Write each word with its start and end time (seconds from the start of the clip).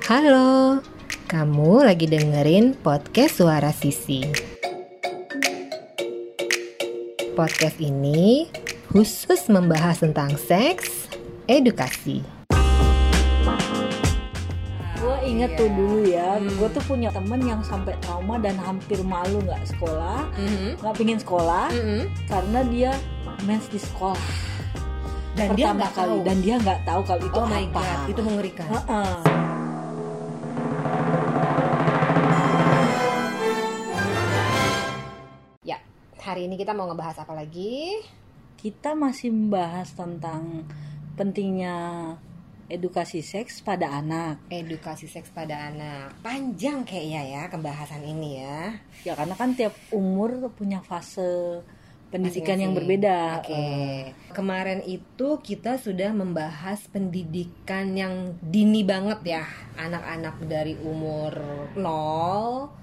Halo, 0.00 0.78
kamu 1.26 1.82
lagi 1.82 2.06
dengerin 2.06 2.78
podcast 2.78 3.42
Suara 3.42 3.74
Sisi. 3.74 4.22
Podcast 7.34 7.74
ini 7.82 8.46
khusus 8.94 9.50
membahas 9.50 9.98
tentang 9.98 10.38
seks, 10.38 11.10
edukasi. 11.50 12.22
Gue 14.94 15.16
inget 15.26 15.58
tuh 15.58 15.66
dulu 15.66 16.06
ya, 16.06 16.38
gue 16.38 16.68
tuh 16.70 16.84
punya 16.86 17.10
temen 17.10 17.42
yang 17.42 17.58
sampai 17.66 17.98
trauma 17.98 18.38
dan 18.38 18.54
hampir 18.62 19.02
malu 19.02 19.42
nggak 19.42 19.66
sekolah, 19.66 20.22
nggak 20.78 20.94
pingin 20.94 21.18
sekolah 21.18 21.66
karena 22.30 22.62
dia 22.70 22.92
mens 23.42 23.66
di 23.66 23.82
sekolah 23.82 24.14
Dan 25.34 25.58
dia 25.58 25.74
nggak 25.74 25.98
kali 25.98 26.14
tahu. 26.14 26.22
dan 26.22 26.36
dia 26.38 26.54
nggak 26.58 26.80
tahu 26.86 27.00
kalau 27.02 27.22
itu 27.26 27.34
Oh 27.34 27.46
my 27.48 27.66
apa. 27.66 27.82
god, 27.82 28.00
itu 28.06 28.20
mengerikan. 28.22 28.66
Heeh. 28.70 29.14
Ya, 29.26 29.49
hari 36.30 36.46
ini 36.46 36.54
kita 36.54 36.70
mau 36.70 36.86
ngebahas 36.86 37.26
apa 37.26 37.34
lagi? 37.34 37.90
Kita 38.54 38.94
masih 38.94 39.34
membahas 39.34 39.90
tentang 39.90 40.62
pentingnya 41.18 42.14
edukasi 42.70 43.18
seks 43.18 43.58
pada 43.66 43.98
anak. 43.98 44.38
Edukasi 44.46 45.10
seks 45.10 45.34
pada 45.34 45.74
anak. 45.74 46.14
Panjang 46.22 46.86
kayaknya 46.86 47.22
ya 47.26 47.42
pembahasan 47.50 48.06
ini 48.06 48.38
ya. 48.46 48.78
Ya 49.02 49.18
karena 49.18 49.34
kan 49.34 49.58
tiap 49.58 49.74
umur 49.90 50.54
punya 50.54 50.78
fase 50.86 51.66
pendidikan 52.14 52.62
yang 52.62 52.70
Masing-masing. 52.74 52.78
berbeda. 52.78 53.18
Oke. 53.42 53.54
Eh, 53.54 54.02
Kemarin 54.30 54.86
itu 54.86 55.28
kita 55.42 55.82
sudah 55.82 56.14
membahas 56.14 56.78
pendidikan 56.94 57.90
yang 57.98 58.38
dini 58.38 58.86
banget 58.86 59.18
ya, 59.26 59.44
anak-anak 59.74 60.38
dari 60.46 60.78
umur 60.78 61.34
0 61.74 62.79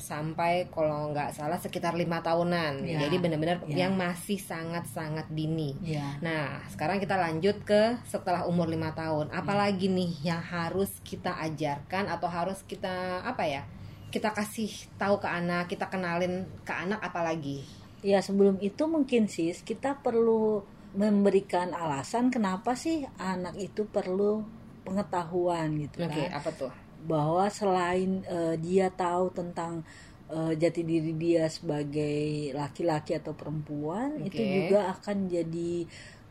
sampai 0.00 0.66
kalau 0.68 1.12
nggak 1.12 1.30
salah 1.30 1.54
sekitar 1.54 1.92
lima 1.92 2.18
tahunan. 2.18 2.82
Ya. 2.82 3.04
Jadi 3.04 3.16
benar-benar 3.16 3.62
Ya. 3.68 3.84
yang 3.84 3.94
masih 3.94 4.40
sangat-sangat 4.40 5.28
dini. 5.28 5.76
ya. 5.80 6.16
Nah, 6.18 6.64
sekarang 6.66 6.98
kita 6.98 7.14
lanjut 7.14 7.60
ke 7.62 8.00
setelah 8.04 8.42
umur 8.44 8.66
lima 8.66 8.90
tahun. 8.90 9.28
Apalagi 9.30 9.86
nih 9.86 10.26
yang 10.26 10.40
harus 10.40 10.90
kita 11.00 11.36
ajarkan 11.38 12.08
atau 12.08 12.26
harus 12.26 12.64
kita 12.64 13.20
apa 13.22 13.44
ya? 13.44 13.62
Kita 14.08 14.32
kasih 14.32 14.66
tahu 14.96 15.20
ke 15.20 15.28
anak, 15.28 15.68
kita 15.68 15.86
kenalin 15.86 16.42
ke 16.64 16.72
anak 16.72 16.98
apalagi? 16.98 17.62
Ya 18.00 18.18
sebelum 18.18 18.56
itu 18.58 18.88
mungkin 18.88 19.28
sis 19.28 19.60
kita 19.60 20.00
perlu 20.00 20.64
memberikan 20.90 21.70
alasan 21.70 22.32
kenapa 22.32 22.74
sih 22.74 23.06
anak 23.14 23.54
itu 23.54 23.86
perlu 23.86 24.42
pengetahuan 24.82 25.78
gitu 25.78 26.02
Oke, 26.02 26.26
kan 26.26 26.34
apa 26.34 26.50
tuh? 26.50 26.72
Bahwa 27.04 27.48
selain 27.48 28.20
eh, 28.24 28.54
dia 28.60 28.88
tahu 28.92 29.32
tentang 29.32 29.82
eh, 30.28 30.52
jati 30.56 30.82
diri 30.84 31.12
dia 31.16 31.48
sebagai 31.48 32.52
laki-laki 32.52 33.16
atau 33.16 33.32
perempuan 33.32 34.20
itu 34.22 34.40
Oke. 34.40 34.52
juga 34.64 34.80
akan 34.92 35.16
jadi 35.26 35.72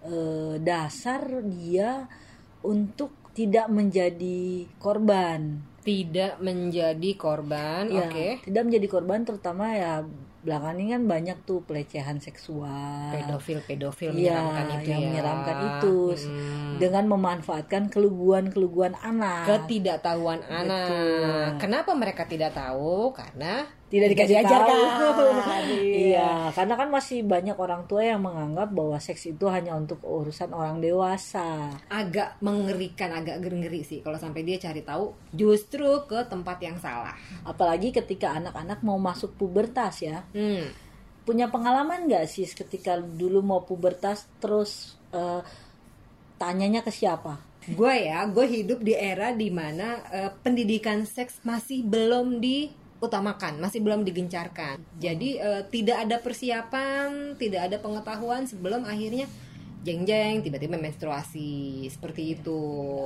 eh, 0.06 0.56
dasar 0.62 1.22
dia 1.45 2.06
untuk 2.64 3.16
tidak 3.34 3.72
menjadi 3.72 4.67
korban 4.81 5.64
Tidak 5.80 6.44
menjadi 6.44 7.12
korban. 7.16 7.88
ya 7.88 8.12
Oke. 8.12 8.44
tidak 8.44 8.64
menjadi 8.67 8.88
korban 8.92 9.23
terutama 9.23 9.73
ya 9.73 10.03
belakangan 10.40 10.78
ini 10.78 10.90
kan 10.92 11.04
banyak 11.04 11.38
tuh 11.44 11.59
pelecehan 11.62 12.18
seksual 12.18 13.12
Pedofil, 13.12 13.59
pedofil 13.62 14.12
Iya, 14.12 14.40
menyeramkan 14.40 14.66
itu 14.76 14.88
yang 14.88 15.02
ya. 15.02 15.08
menyeramkan 15.12 15.58
itu 15.68 15.98
Hmm. 16.20 16.76
dengan 16.78 17.06
memanfaatkan 17.08 17.84
keluguan-keluguan 17.90 18.96
anak. 18.96 19.46
Ketidaktahuan 19.46 20.40
anak. 20.44 20.88
Betul. 20.88 21.44
Kenapa 21.59 21.92
mereka 21.92 22.23
tidak 22.23 22.54
tahu? 22.54 23.12
Karena 23.12 23.68
tidak 23.90 24.08
dikasih 24.14 24.36
diajarkan. 24.38 24.78
ajarkan. 24.78 25.64
iya, 26.14 26.53
karena 26.53 26.74
kan 26.78 26.88
masih 26.94 27.25
banyak 27.25 27.58
orang 27.58 27.90
tua 27.90 28.06
yang 28.06 28.22
menganggap 28.22 28.69
bahwa 28.69 28.97
seks 29.02 29.34
itu 29.34 29.50
hanya 29.50 29.74
untuk 29.74 29.97
urusan 30.06 30.53
orang 30.53 30.78
dewasa. 30.78 31.74
agak 31.90 32.38
mengerikan, 32.46 33.09
agak 33.18 33.41
ngeri 33.41 33.81
sih 33.81 34.00
kalau 34.06 34.22
sampai 34.22 34.46
dia 34.46 34.62
cari 34.62 34.86
tahu 34.86 35.34
justru 35.34 36.06
ke 36.06 36.22
tempat 36.30 36.62
yang 36.62 36.78
salah. 36.78 37.18
Apalagi 37.41 37.90
ketika 37.90 38.38
anak-anak 38.38 38.86
mau 38.86 39.02
masuk 39.02 39.34
pubertas 39.36 40.06
ya. 40.06 40.22
Hmm. 40.38 40.69
Punya 41.25 41.50
pengalaman 41.50 42.06
nggak 42.06 42.25
sih 42.30 42.46
ketika 42.46 42.97
dulu 42.97 43.42
mau 43.42 43.62
pubertas 43.66 44.30
terus 44.38 44.97
eh, 45.13 45.42
tanyanya 46.38 46.86
ke 46.86 46.94
siapa? 46.94 47.42
Gue 47.69 48.09
ya, 48.09 48.25
gue 48.25 48.46
hidup 48.50 48.81
di 48.81 48.94
era 48.94 49.34
di 49.34 49.50
mana 49.50 50.02
eh, 50.09 50.31
pendidikan 50.42 51.06
seks 51.06 51.42
masih 51.42 51.86
belum 51.86 52.42
diutamakan, 53.00 53.58
masih 53.58 53.80
belum 53.80 54.04
digencarkan. 54.04 54.84
Jadi 55.00 55.40
eh, 55.40 55.64
tidak 55.72 56.04
ada 56.04 56.20
persiapan, 56.20 57.08
tidak 57.36 57.72
ada 57.72 57.78
pengetahuan 57.80 58.44
sebelum 58.44 58.84
akhirnya 58.84 59.24
jeng-jeng 59.80 60.44
tiba-tiba 60.44 60.76
menstruasi 60.76 61.48
seperti 61.88 62.36
itu. 62.36 62.60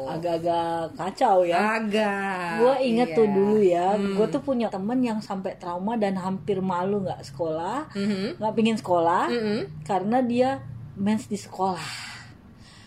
Agak-agak 0.09 0.97
kacau 0.97 1.45
ya. 1.45 1.77
Agak. 1.77 2.57
gue 2.57 2.73
inget 2.83 3.13
iya. 3.13 3.17
tuh 3.17 3.27
dulu 3.29 3.57
ya 3.61 3.87
Hmm. 3.93 4.17
gue 4.17 4.27
tuh 4.27 4.41
punya 4.41 4.67
temen 4.67 4.97
yang 4.97 5.21
sampai 5.21 5.53
trauma 5.53 5.93
dan 5.95 6.17
hampir 6.17 6.57
malu 6.59 7.05
nggak 7.05 7.21
sekolah 7.23 7.93
Mhm. 7.93 8.41
nggak 8.41 8.53
pingin 8.57 8.77
sekolah 8.77 9.29
Mhm. 9.29 9.85
karena 9.85 10.17
dia 10.25 10.49
mens 10.97 11.25
di 11.25 11.37
sekolah 11.37 12.12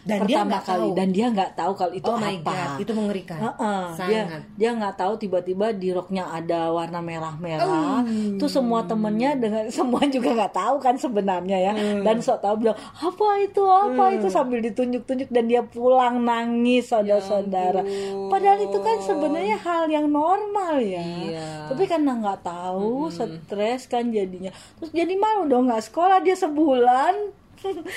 Dan 0.07 0.19
dia 0.23 0.47
nggak 0.47 0.63
kali 0.63 0.87
tahu. 0.87 0.95
dan 0.95 1.09
dia 1.11 1.27
nggak 1.35 1.51
tahu 1.59 1.73
kalau 1.75 1.93
itu 1.93 2.07
oh 2.07 2.15
my 2.15 2.37
apa 2.39 2.53
god, 2.55 2.79
itu 2.79 2.93
mengerikan. 2.95 3.39
Heeh, 3.43 3.83
dia 4.07 4.23
Sangat. 4.23 4.43
dia 4.55 4.71
nggak 4.79 4.95
tahu 4.95 5.13
tiba-tiba 5.19 5.67
di 5.75 5.89
roknya 5.91 6.31
ada 6.31 6.71
warna 6.71 7.03
merah-merah. 7.03 7.67
Oh. 7.67 8.01
Tuh 8.39 8.47
semua 8.47 8.87
temennya 8.87 9.35
dengan 9.35 9.67
semua 9.77 10.07
juga 10.07 10.31
nggak 10.31 10.55
tahu 10.55 10.77
kan 10.79 10.95
sebenarnya 10.95 11.59
ya. 11.59 11.73
Hmm. 11.75 12.07
Dan 12.07 12.23
sok 12.23 12.39
tahu 12.39 12.55
bilang 12.63 12.79
apa 12.79 13.29
itu 13.43 13.63
apa 13.67 14.05
itu 14.15 14.31
sambil 14.31 14.63
ditunjuk-tunjuk 14.63 15.29
dan 15.35 15.51
dia 15.51 15.67
pulang 15.67 16.23
nangis 16.23 16.87
saudara-saudara. 16.87 17.83
ampun. 17.83 18.31
Padahal 18.31 18.59
itu 18.63 18.79
kan 18.79 18.97
sebenarnya 19.03 19.59
hal 19.59 19.91
yang 19.91 20.07
normal 20.07 20.79
ya. 20.79 21.03
Iya. 21.03 21.49
Tapi 21.67 21.83
karena 21.91 22.15
nggak 22.15 22.47
tahu, 22.47 23.11
stres 23.11 23.91
kan 23.91 24.07
jadinya. 24.15 24.55
Terus 24.79 24.95
jadi 24.95 25.15
malu 25.19 25.51
dong 25.51 25.67
nggak 25.67 25.83
sekolah 25.83 26.23
dia 26.23 26.39
sebulan. 26.39 27.46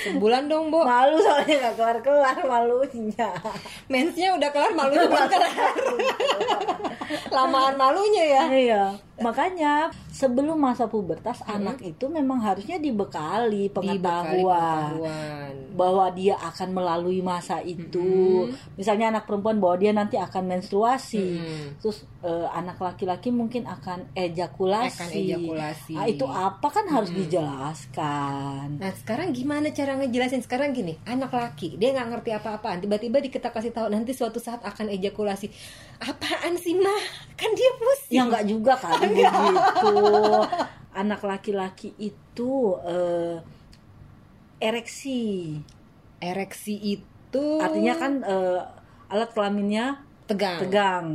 Sebulan 0.05 0.47
dong, 0.47 0.71
Bo. 0.71 0.87
malu 0.87 1.19
soalnya 1.19 1.55
nggak 1.67 1.75
kelar-kelar 1.75 2.37
malunya. 2.47 3.29
Mensnya 3.91 4.35
udah 4.39 4.49
kelar, 4.53 4.71
malunya 4.71 5.07
belum 5.07 5.27
kelar. 5.27 5.51
Lamaan 7.35 7.75
malunya 7.75 8.23
ya. 8.25 8.43
Iya, 8.49 8.83
makanya 9.25 9.91
sebelum 10.09 10.57
masa 10.59 10.87
pubertas 10.87 11.43
anak 11.45 11.79
itu 11.83 12.07
memang 12.07 12.41
harusnya 12.41 12.77
dibekali 12.81 13.69
Dibekali 13.69 13.75
pengetahuan 13.75 14.99
pengetahuan. 14.99 15.51
bahwa 15.75 16.05
dia 16.11 16.35
akan 16.37 16.69
melalui 16.73 17.19
masa 17.23 17.59
itu. 17.63 18.47
Misalnya 18.75 19.15
anak 19.15 19.27
perempuan 19.27 19.57
bahwa 19.57 19.75
dia 19.79 19.91
nanti 19.95 20.15
akan 20.19 20.43
menstruasi. 20.57 21.39
Mm-mm. 21.39 21.65
Terus 21.81 22.05
eh, 22.21 22.47
anak 22.51 22.79
laki-laki 22.79 23.31
mungkin 23.31 23.65
akan 23.65 24.11
ejakulasi. 24.13 24.95
Akan 24.99 25.09
ejakulasi. 25.11 25.93
Ah, 25.95 26.07
itu 26.07 26.25
apa 26.27 26.67
kan 26.67 26.85
harus 26.89 27.11
dijelaskan. 27.13 28.79
Nah 28.79 28.91
sekarang 28.95 29.31
gimana 29.31 29.71
cara 29.71 29.95
ngejelasin 29.99 30.43
sekarang 30.43 30.71
gini 30.75 30.99
anak 31.07 31.31
laki 31.33 31.77
dia 31.79 31.95
nggak 31.95 32.09
ngerti 32.13 32.29
apa-apaan 32.35 32.81
tiba-tiba 32.83 33.21
kita 33.23 33.49
kasih 33.49 33.71
tahu 33.73 33.89
nanti 33.91 34.11
suatu 34.13 34.37
saat 34.37 34.61
akan 34.65 34.91
ejakulasi 34.93 35.49
apaan 36.03 36.55
sih 36.55 36.75
mah 36.77 37.28
kan 37.39 37.51
dia 37.55 37.71
pusing 37.79 38.11
Ya 38.11 38.21
enggak 38.27 38.45
juga 38.45 38.73
kali 38.75 39.07
begitu. 39.15 39.95
Anak 40.91 41.21
laki-laki 41.23 41.95
itu 41.95 42.51
eh, 42.83 43.39
ereksi. 44.59 45.55
ereksi 46.19 46.75
itu 46.75 47.45
Artinya 47.63 47.95
kan 47.95 48.13
eh, 48.23 48.59
alat 49.07 49.31
kelaminnya 49.31 50.03
tegang 50.27 50.59
tegang. 50.61 51.07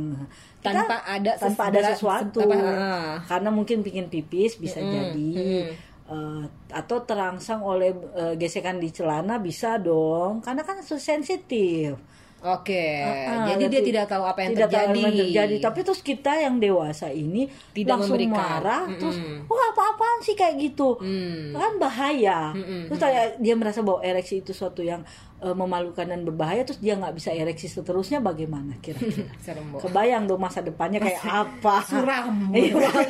Kita 0.59 0.73
tanpa 0.81 0.95
ada 1.05 1.31
tanpa 1.37 1.61
ada 1.69 1.81
sesuatu. 1.93 2.41
apa, 2.41 2.57
ah. 2.57 3.13
Karena 3.23 3.49
mungkin 3.53 3.85
bikin 3.85 4.09
pipis 4.09 4.57
bisa 4.57 4.81
Mm-mm, 4.81 4.91
jadi. 4.91 5.31
mm-mm. 5.37 5.65
Eh, 6.05 6.43
atau 6.69 6.97
terangsang 7.01 7.61
oleh 7.61 7.93
eh, 8.13 8.33
gesekan 8.35 8.81
di 8.81 8.89
celana 8.89 9.37
bisa 9.37 9.77
dong. 9.77 10.41
Karena 10.41 10.65
kan 10.65 10.81
sensitif. 10.81 11.95
Oke 12.37 12.85
Ah, 13.25 13.47
jadi 13.47 13.63
dia 13.67 13.79
tapi 13.79 13.87
tidak 13.87 14.05
tahu 14.07 14.23
apa 14.23 14.39
yang 14.39 14.51
tidak 14.53 14.67
tahu 14.67 14.73
terjadi 14.75 14.89
apa 14.91 14.99
yang 15.01 15.17
terjadi. 15.17 15.55
Tapi 15.61 15.79
terus 15.81 16.01
kita 16.01 16.31
yang 16.37 16.55
dewasa 16.57 17.07
ini 17.09 17.43
Tidak 17.71 17.87
langsung 17.87 18.15
memberikan. 18.15 18.37
marah, 18.37 18.83
Mm-mm. 18.85 18.99
terus 18.99 19.17
wah 19.45 19.65
apa-apaan 19.67 20.19
sih 20.21 20.33
kayak 20.33 20.55
gitu, 20.59 20.95
Hmm. 20.95 21.51
kan 21.51 21.73
bahaya. 21.75 22.51
Mm-mm, 22.51 22.85
Terus 22.87 22.99
kayak 22.99 23.25
dia 23.39 23.53
merasa 23.53 23.79
bahwa 23.81 23.99
ereksi 23.99 24.39
itu 24.39 24.51
suatu 24.51 24.81
yang 24.81 25.01
eh, 25.39 25.51
memalukan 25.51 26.05
dan 26.05 26.21
berbahaya, 26.21 26.63
terus 26.63 26.79
dia 26.79 26.95
nggak 26.95 27.13
bisa 27.13 27.29
ereksi 27.29 27.67
seterusnya, 27.67 28.19
bagaimana 28.19 28.75
kira-kira? 28.79 29.27
Kebayang 29.83 30.25
dong 30.25 30.39
masa 30.39 30.59
depannya 30.59 30.99
kayak 30.99 31.21
apa? 31.21 31.75
Suram. 31.91 32.49
Iya 32.55 32.73
banget, 32.73 33.09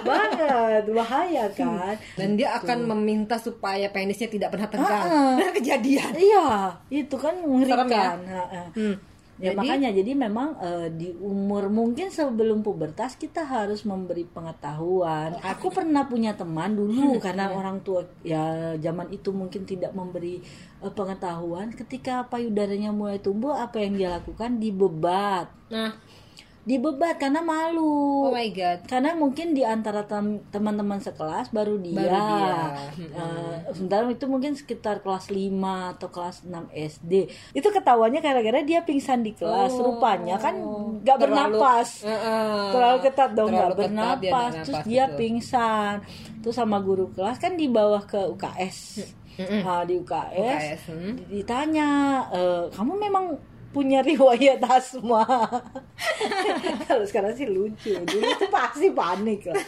banget, 0.00 0.84
bahaya 0.90 1.44
kan? 1.52 1.94
dan 2.16 2.28
dia 2.34 2.56
akan 2.56 2.88
meminta 2.88 3.36
supaya 3.36 3.90
penisnya 3.90 4.26
tidak 4.26 4.48
pernah 4.54 4.68
tegang 4.70 5.06
Ah, 5.06 5.36
ah. 5.36 5.52
kejadian 5.52 6.12
Iya, 6.16 6.46
itu 6.88 7.16
kan 7.20 7.34
Serem 7.36 7.44
ya? 7.44 7.48
mengerikan. 7.48 8.18
Heeh. 8.24 8.66
Hmm. 8.74 8.94
Ya 9.40 9.56
Jadi- 9.56 9.56
makanya 9.56 9.88
jadi 9.96 10.12
memang 10.12 10.48
eh, 10.60 10.88
di 10.92 11.08
umur 11.16 11.72
mungkin 11.72 12.12
sebelum 12.12 12.60
pubertas 12.60 13.16
kita 13.16 13.48
harus 13.48 13.88
memberi 13.88 14.28
pengetahuan. 14.28 15.32
Aku 15.40 15.72
pernah 15.72 16.04
punya 16.04 16.36
teman 16.36 16.76
dulu 16.76 17.16
karena 17.24 17.48
orang 17.48 17.80
tua 17.80 18.04
ya 18.20 18.76
zaman 18.76 19.08
itu 19.08 19.32
mungkin 19.32 19.64
tidak 19.64 19.96
memberi 19.96 20.44
eh, 20.84 20.92
pengetahuan. 20.92 21.72
Ketika 21.72 22.28
payudaranya 22.28 22.92
mulai 22.92 23.16
tumbuh, 23.16 23.56
apa 23.56 23.80
yang 23.80 23.96
dia 23.96 24.12
lakukan 24.20 24.60
dibebat, 24.60 25.48
Nah, 25.70 25.94
dibebat 26.62 27.16
karena 27.16 27.40
malu. 27.40 28.28
oh 28.28 28.30
my 28.30 28.48
god. 28.50 28.84
karena 28.84 29.12
mungkin 29.12 29.52
di 29.52 29.64
antara 29.64 30.04
tem- 30.04 30.44
teman-teman 30.46 30.98
sekelas 30.98 31.48
baru 31.48 31.76
dia, 31.76 31.96
Baru 31.96 32.12
dia. 32.12 32.56
Eh, 33.00 33.72
sementara 33.72 34.04
itu 34.06 34.26
mungkin 34.26 34.52
sekitar 34.52 35.00
kelas 35.00 35.28
5 35.28 35.56
atau 35.90 36.08
kelas 36.08 36.44
6 36.44 36.68
SD 36.70 37.12
itu 37.52 37.68
ketawanya 37.70 38.20
gara-gara 38.20 38.60
dia 38.60 38.80
pingsan 38.80 39.20
di 39.20 39.32
kelas 39.32 39.72
Oh, 39.72 39.88
rupanya 39.90 40.36
kan 40.36 40.52
nggak 41.00 41.16
bernapas 41.18 42.04
Heeh. 42.04 42.70
terlalu 42.70 42.98
ketat 43.02 43.30
dong 43.32 43.48
nggak 43.48 43.66
ketat, 43.66 43.78
dia 43.80 43.80
bernapas 43.80 44.52
terus 44.60 44.80
dia 44.84 45.04
pingsan 45.10 45.94
terus 46.38 46.54
sama 46.54 46.76
guru 46.78 47.08
kelas 47.10 47.36
kan 47.36 47.56
di 47.56 47.66
bawah 47.66 48.02
ke 48.02 48.20
UKS 48.28 49.00
Mm-mm. 49.32 49.64
Nah, 49.64 49.88
di 49.88 49.96
UKS, 49.96 50.36
UKS, 50.36 50.80
hmm. 50.90 51.14
ditanya 51.32 51.88
"Eh, 52.28 52.64
kamu 52.68 52.92
memang 53.00 53.24
punya 53.70 54.02
riwayat 54.02 54.58
asma 54.62 55.22
kalau 56.88 57.04
sekarang 57.04 57.32
sih 57.32 57.46
lucu 57.46 57.94
dulu 58.02 58.26
tuh 58.36 58.50
pasti 58.50 58.90
panik 58.90 59.46
lah 59.46 59.62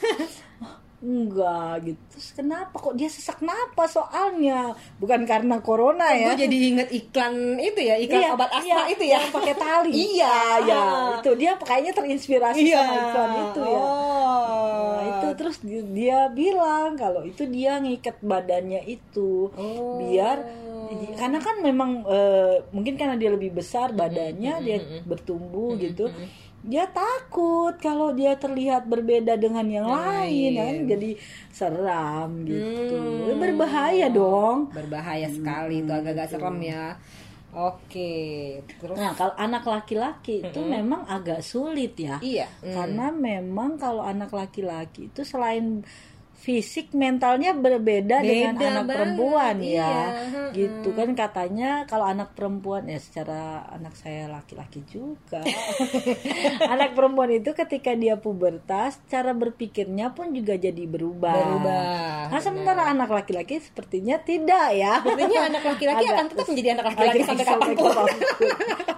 enggak 1.02 1.82
gitu 1.82 2.02
terus 2.14 2.30
kenapa 2.30 2.78
kok 2.78 2.94
dia 2.94 3.10
sesak 3.10 3.42
napas 3.42 3.90
soalnya 3.90 4.70
bukan 5.02 5.26
karena 5.26 5.58
corona 5.58 6.14
ya 6.14 6.30
Gue 6.30 6.46
jadi 6.46 6.56
inget 6.62 6.88
iklan 6.94 7.58
itu 7.58 7.80
ya, 7.82 7.98
iklan 7.98 8.22
Iya, 8.22 8.30
obat 8.30 8.50
asma 8.54 8.62
iya, 8.62 8.78
itu 8.86 9.02
ya. 9.02 9.18
yang 9.18 9.26
pakai 9.34 9.54
tali 9.58 9.90
Iya. 9.90 10.36
ya 10.62 10.82
itu 11.18 11.30
dia 11.34 11.52
kayaknya 11.58 11.90
terinspirasi 11.92 12.62
Iya. 12.62 12.78
sama 12.78 12.94
iklan 13.02 13.30
itu 13.50 13.60
ya 13.66 13.80
Oh. 13.82 13.91
Nah, 15.32 15.40
terus 15.40 15.64
di- 15.64 15.88
dia 15.96 16.28
bilang 16.28 16.92
kalau 16.94 17.24
itu 17.24 17.48
dia 17.48 17.80
ngikat 17.80 18.20
badannya 18.20 18.84
itu. 18.84 19.48
Oh. 19.56 19.96
biar 19.96 20.44
karena 21.16 21.40
kan 21.40 21.64
memang 21.64 22.04
eh, 22.04 22.60
mungkin 22.68 23.00
karena 23.00 23.16
dia 23.16 23.32
lebih 23.32 23.56
besar 23.56 23.96
badannya 23.96 24.54
dia 24.60 24.76
bertumbuh 25.08 25.80
gitu. 25.80 26.12
dia 26.62 26.86
takut 26.86 27.74
kalau 27.80 28.14
dia 28.14 28.38
terlihat 28.38 28.86
berbeda 28.86 29.34
dengan 29.34 29.66
yang 29.66 29.88
lain 29.88 30.52
kan? 30.54 30.74
jadi 30.86 31.10
seram 31.50 32.44
gitu. 32.44 33.00
Hmm. 33.00 33.40
berbahaya 33.40 34.06
dong. 34.06 34.68
Berbahaya 34.70 35.26
sekali. 35.26 35.82
Itu 35.82 35.90
agak-agak 35.90 36.28
serem 36.28 36.60
ya. 36.60 37.00
Oke, 37.52 38.64
terus 38.80 38.96
nah 38.96 39.12
kalau 39.12 39.36
anak 39.36 39.68
laki-laki 39.68 40.40
itu 40.40 40.60
memang 40.64 41.04
agak 41.04 41.44
sulit 41.44 41.92
ya 42.00 42.16
iya. 42.24 42.48
Hmm. 42.64 42.72
karena 42.72 43.12
memang 43.12 43.76
kalau 43.76 44.00
anak 44.00 44.32
laki-laki 44.32 45.12
itu 45.12 45.20
selain 45.20 45.84
fisik 46.42 46.90
mentalnya 46.98 47.54
berbeda 47.54 48.18
dengan 48.18 48.58
Beda 48.58 48.66
anak 48.66 48.82
banget, 48.82 48.94
perempuan 48.98 49.56
iya. 49.62 49.78
ya 49.78 49.98
Mm-mm. 50.10 50.48
gitu 50.58 50.88
kan 50.98 51.08
katanya 51.14 51.70
kalau 51.86 52.02
anak 52.02 52.34
perempuan 52.34 52.90
ya 52.90 52.98
secara 52.98 53.62
anak 53.70 53.94
saya 53.94 54.26
laki-laki 54.26 54.82
juga 54.90 55.46
anak 56.74 56.98
perempuan 56.98 57.30
itu 57.30 57.54
ketika 57.54 57.94
dia 57.94 58.18
pubertas 58.18 58.98
cara 59.06 59.30
berpikirnya 59.38 60.10
pun 60.10 60.34
juga 60.34 60.58
jadi 60.58 60.82
berubah 60.82 61.30
Berubah, 61.32 62.34
nah 62.34 62.40
sementara 62.42 62.90
anak 62.90 63.06
laki-laki 63.06 63.62
sepertinya 63.62 64.18
tidak 64.18 64.74
ya 64.74 64.98
Sepertinya 64.98 65.40
anak 65.46 65.62
laki-laki 65.62 66.04
akan 66.10 66.26
tetap 66.26 66.46
menjadi 66.50 66.68
anak 66.74 66.84
laki-laki 66.90 67.22
sampai 67.22 67.46
kapan 67.46 67.70
pun. 67.78 68.06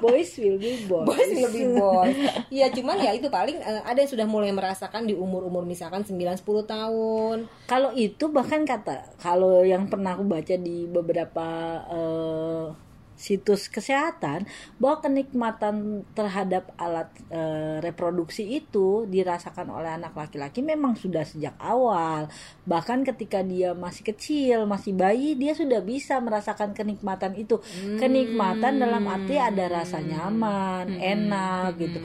boys 0.00 0.31
will 0.40 0.56
be 0.56 0.73
boys 0.88 1.06
Boys 1.06 1.31
will 1.37 1.52
be 1.52 1.64
boys. 1.76 2.17
Iya, 2.49 2.67
cuman 2.73 2.97
ya 3.00 3.11
itu 3.17 3.29
paling 3.29 3.58
eh, 3.61 3.82
ada 3.85 3.99
yang 3.99 4.11
sudah 4.11 4.26
mulai 4.29 4.50
merasakan 4.55 5.05
di 5.08 5.14
umur-umur 5.17 5.67
misalkan 5.67 6.06
9 6.06 6.14
10 6.17 6.44
tahun. 6.64 7.33
Kalau 7.66 7.90
itu 7.96 8.31
bahkan 8.31 8.62
kata 8.62 9.16
kalau 9.19 9.66
yang 9.66 9.90
pernah 9.90 10.14
aku 10.14 10.25
baca 10.28 10.54
di 10.54 10.86
beberapa 10.86 11.46
eh, 11.90 12.66
situs 13.14 13.70
kesehatan 13.70 14.46
bahwa 14.82 14.98
kenikmatan 15.00 16.02
terhadap 16.12 16.75
alat 16.75 17.08
eh, 17.31 17.78
reproduksi 17.78 18.58
itu 18.58 19.06
dirasakan 19.06 19.70
oleh 19.70 19.90
anak 19.94 20.19
laki-laki 20.19 20.60
memang 20.60 20.98
sudah 20.98 21.22
sejak 21.22 21.54
awal. 21.62 22.26
Bahkan 22.66 23.06
ketika 23.14 23.40
dia 23.46 23.72
masih 23.72 24.02
kecil, 24.14 24.66
masih 24.66 24.92
bayi, 24.98 25.38
dia 25.38 25.54
sudah 25.54 25.80
bisa 25.80 26.19
merasakan 26.19 26.75
kenikmatan 26.75 27.38
itu. 27.38 27.62
Kenikmatan 27.96 28.82
dalam 28.82 29.06
arti 29.06 29.38
ada 29.38 29.70
rasa 29.70 30.02
nyaman, 30.02 30.90
enak 30.98 31.78
gitu. 31.78 31.98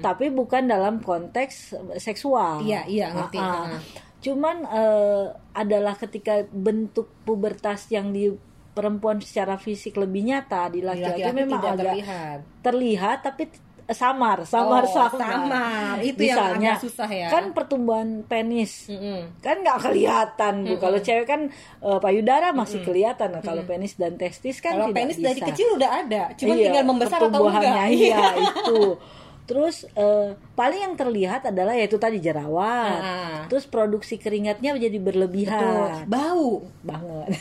Tapi 0.00 0.32
bukan 0.32 0.68
dalam 0.68 1.00
konteks 1.00 1.76
seksual. 2.00 2.64
Iya, 2.64 2.84
iya, 2.88 3.06
ngerti. 3.12 3.38
Ah, 3.40 3.80
ah. 3.80 4.03
Cuman 4.24 4.56
eh, 4.64 5.24
adalah 5.52 5.94
ketika 5.94 6.40
bentuk 6.46 7.12
pubertas 7.22 7.86
yang 7.88 8.08
di 8.08 8.32
perempuan 8.72 9.20
secara 9.20 9.54
fisik 9.54 9.94
lebih 9.94 10.24
nyata 10.24 10.66
di 10.66 10.80
laki-laki 10.80 11.30
memang 11.30 11.60
tidak 11.60 11.70
agak 11.70 11.84
terlihat. 11.86 12.38
terlihat 12.58 13.18
tapi 13.22 13.42
samar, 13.84 14.42
samar, 14.42 14.82
Oh, 14.82 14.90
samar. 14.90 15.20
samar. 15.20 15.94
Itu 16.00 16.24
yang 16.24 16.40
Misalnya, 16.40 16.72
agak 16.72 16.82
susah 16.82 17.06
ya. 17.06 17.28
Kan 17.28 17.52
pertumbuhan 17.52 18.24
penis 18.24 18.88
Mm-mm. 18.88 19.38
kan 19.38 19.60
nggak 19.60 19.78
kelihatan 19.78 20.54
bu. 20.64 20.74
Kalau 20.80 20.98
cewek 20.98 21.22
kan 21.24 21.40
eh, 21.78 21.98
payudara 22.00 22.50
masih 22.50 22.80
kelihatan. 22.80 23.28
Nah, 23.30 23.42
kalau 23.44 23.62
penis 23.62 23.94
dan 23.94 24.16
testis 24.16 24.58
kan 24.58 24.74
Kalau 24.74 24.88
tidak 24.88 24.98
penis 24.98 25.16
bisa. 25.20 25.26
dari 25.28 25.40
kecil 25.44 25.68
udah 25.76 25.90
ada, 26.00 26.22
cuman 26.34 26.56
Iya, 26.56 26.64
tinggal 26.64 26.84
membesar 26.84 27.20
atau 27.22 27.40
enggak. 27.44 27.86
Iya 27.92 28.18
itu. 28.40 28.80
Terus 29.44 29.84
eh, 29.92 30.32
paling 30.56 30.80
yang 30.88 30.94
terlihat 30.96 31.52
adalah 31.52 31.76
yaitu 31.76 32.00
tadi 32.00 32.16
jerawat. 32.16 33.00
Ah. 33.00 33.44
Terus 33.52 33.68
produksi 33.68 34.16
keringatnya 34.16 34.72
menjadi 34.72 34.96
berlebihan 34.96 36.08
bau. 36.08 36.64
banget. 36.80 37.28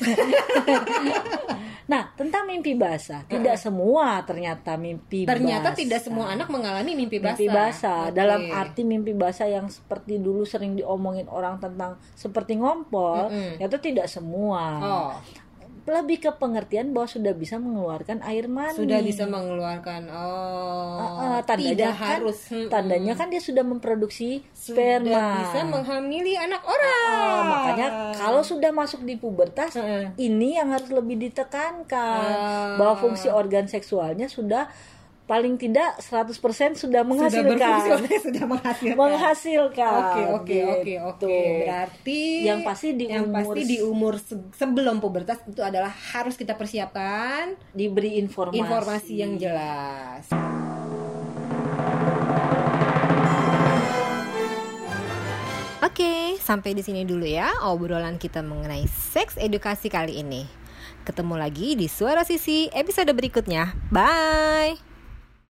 nah 1.92 2.12
tentang 2.16 2.48
mimpi 2.48 2.76
basah, 2.76 3.24
tidak 3.28 3.60
semua 3.60 4.24
ternyata 4.24 4.76
mimpi 4.80 5.28
Ternyata 5.28 5.72
basah. 5.72 5.80
tidak 5.80 6.00
semua 6.04 6.32
anak 6.32 6.48
mengalami 6.52 6.92
mimpi 6.96 7.20
basah. 7.20 7.40
mimpi 7.40 7.48
basah. 7.48 8.02
Oke. 8.12 8.16
Dalam 8.20 8.42
arti 8.52 8.82
mimpi 8.84 9.12
basah 9.16 9.48
yang 9.48 9.68
seperti 9.72 10.20
dulu 10.20 10.44
sering 10.44 10.76
diomongin 10.76 11.28
orang 11.32 11.60
tentang 11.60 11.96
seperti 12.16 12.60
ngompol, 12.60 13.32
Mm-mm. 13.32 13.64
itu 13.64 13.78
tidak 13.80 14.08
semua. 14.12 14.64
Oh, 14.80 15.12
Lebih 15.84 16.18
ke 16.18 16.32
pengertian 16.32 16.90
bahwa 16.90 17.06
sudah 17.06 17.34
bisa 17.34 17.58
mengeluarkan 17.58 18.24
air 18.24 18.48
mani. 18.48 18.72
sudah 18.74 19.00
bisa 19.00 19.28
mengeluarkan. 19.28 20.08
Oh, 20.08 20.96
Ah, 20.96 21.04
ah, 21.04 21.40
tandanya 21.44 21.72
tidak 21.76 21.94
kan, 21.94 22.10
harus. 22.16 22.40
Tandanya 22.72 23.14
kan 23.14 23.28
dia 23.28 23.38
sudah 23.38 23.62
memproduksi 23.62 24.48
Sudah 24.50 25.04
sperma. 25.04 25.44
bisa 25.44 25.60
menghamili 25.62 26.34
anak 26.34 26.64
orang. 26.64 27.12
Ah, 27.12 27.42
makanya 27.44 27.88
kalau 28.14 28.40
sudah 28.42 28.72
masuk 28.72 29.04
di 29.04 29.16
pubertas, 29.16 29.76
Heeh. 29.76 30.16
ini 30.18 30.56
yang 30.56 30.72
harus 30.72 30.88
lebih 30.88 31.20
ditekankan 31.20 32.32
Ah. 32.32 32.76
bahwa 32.76 32.96
fungsi 32.96 33.28
organ 33.28 33.68
seksualnya 33.68 34.26
sudah 34.26 34.72
paling 35.24 35.56
tidak 35.56 36.04
100% 36.04 36.36
sudah 36.36 36.76
sudah 36.76 37.02
menghasilkan. 37.02 37.56
berfungsi 37.56 38.16
sudah 38.28 38.44
menghasilkan. 38.46 38.98
menghasilkan. 38.98 39.94
Oke 39.96 40.22
oke 40.28 40.58
oke 40.66 40.84
gitu. 40.84 41.00
oke. 41.02 41.38
Berarti 41.64 42.22
Yang 42.44 42.60
pasti 42.62 42.88
di 42.92 43.06
yang 43.08 43.26
umur 43.26 43.36
pasti 43.56 43.62
di 43.64 43.78
umur 43.80 44.14
se- 44.18 44.48
sebelum 44.54 45.00
pubertas 45.00 45.40
itu 45.46 45.62
adalah 45.62 45.90
harus 46.12 46.36
kita 46.36 46.54
persiapkan 46.54 47.56
diberi 47.72 48.20
informasi. 48.20 48.60
informasi 48.60 49.14
yang 49.16 49.34
jelas. 49.38 50.28
Oke, 55.84 56.40
sampai 56.40 56.72
di 56.72 56.82
sini 56.82 57.04
dulu 57.04 57.28
ya 57.28 57.52
obrolan 57.62 58.16
kita 58.16 58.40
mengenai 58.40 58.88
seks 58.88 59.36
edukasi 59.36 59.92
kali 59.92 60.24
ini. 60.24 60.48
Ketemu 61.04 61.36
lagi 61.36 61.76
di 61.76 61.92
Suara 61.92 62.24
Sisi 62.24 62.72
episode 62.72 63.12
berikutnya. 63.12 63.76
Bye. 63.92 64.93